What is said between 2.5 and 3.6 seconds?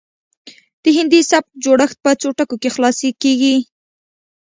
کې خلاصه کیږي